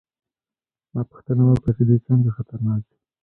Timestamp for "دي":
2.89-2.97